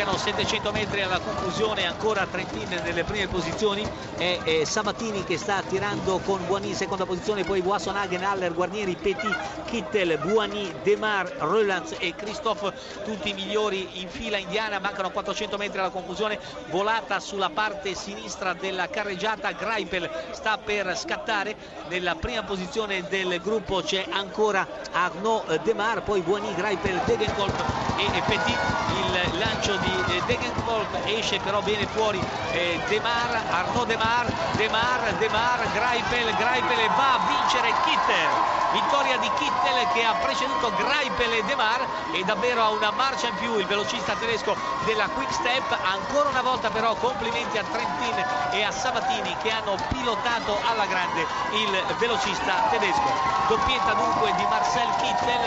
mancano 0.00 0.16
700 0.16 0.72
metri 0.72 1.02
alla 1.02 1.18
conclusione 1.18 1.84
ancora 1.84 2.26
Trentin 2.26 2.80
nelle 2.82 3.04
prime 3.04 3.26
posizioni. 3.28 3.86
È, 4.16 4.38
è 4.42 4.64
Sabatini 4.64 5.24
che 5.24 5.36
sta 5.36 5.62
tirando 5.62 6.18
con 6.20 6.44
Buoni 6.46 6.68
in 6.68 6.74
seconda 6.74 7.04
posizione 7.04 7.44
poi 7.44 7.60
Wassonagen, 7.60 8.24
Haller, 8.24 8.54
Guarnieri, 8.54 8.96
Petit, 8.96 9.36
Kittel, 9.66 10.18
Buoni, 10.18 10.72
Demar, 10.82 11.30
Rolands 11.40 11.96
e 11.98 12.14
Christophe 12.14 12.72
tutti 13.04 13.30
i 13.30 13.34
migliori 13.34 14.00
in 14.00 14.08
fila 14.08 14.38
indiana. 14.38 14.78
Mancano 14.78 15.10
400 15.10 15.58
metri 15.58 15.80
alla 15.80 15.90
conclusione 15.90 16.38
volata 16.70 17.20
sulla 17.20 17.50
parte 17.50 17.94
sinistra 17.94 18.54
della 18.54 18.88
carreggiata. 18.88 19.52
Greipel 19.52 20.08
sta 20.30 20.56
per 20.56 20.96
scattare. 20.96 21.54
Nella 21.88 22.14
prima 22.14 22.42
posizione 22.42 23.06
del 23.08 23.38
gruppo 23.42 23.82
c'è 23.82 24.06
ancora 24.08 24.66
Arnaud 24.92 25.62
Demar 25.62 26.02
poi 26.02 26.22
Buoni, 26.22 26.54
Greipel, 26.54 27.02
Degenkolb 27.04 27.54
e 27.98 28.22
Petit 28.26 29.00
il 29.10 29.49
lancio 29.70 29.76
di 29.78 30.22
Degenkolb 30.26 30.98
esce 31.04 31.38
però 31.38 31.60
bene 31.60 31.86
fuori 31.86 32.20
eh, 32.52 32.80
Demar, 32.88 33.42
Arnaud 33.50 33.86
Demar, 33.86 34.26
Demar, 34.56 35.14
Demar, 35.18 35.72
Greipel, 35.72 36.34
Greipel 36.36 36.88
va 36.96 37.14
a 37.14 37.20
vincere 37.28 37.72
Kittel. 37.84 38.58
Vittoria 38.72 39.16
di 39.18 39.28
Kittel 39.34 39.88
che 39.92 40.04
ha 40.04 40.14
preceduto 40.14 40.72
Greipel 40.76 41.32
e 41.32 41.42
Demar 41.44 41.84
e 42.12 42.22
davvero 42.24 42.62
ha 42.62 42.70
una 42.70 42.90
marcia 42.92 43.28
in 43.28 43.34
più 43.34 43.58
il 43.58 43.66
velocista 43.66 44.14
tedesco 44.14 44.56
della 44.84 45.08
Quick 45.08 45.32
Step. 45.32 45.76
Ancora 45.82 46.28
una 46.28 46.42
volta 46.42 46.70
però 46.70 46.94
complimenti 46.94 47.58
a 47.58 47.64
Trentin 47.64 48.24
e 48.52 48.62
a 48.62 48.70
Sabatini 48.70 49.36
che 49.42 49.50
hanno 49.50 49.76
pilotato 49.88 50.58
alla 50.70 50.86
grande 50.86 51.26
il 51.52 51.96
velocista 51.98 52.68
tedesco. 52.70 53.10
Doppietta 53.48 53.94
dunque 53.94 54.32
di 54.36 54.46
Marcel 54.48 54.88
Kittel 54.98 55.40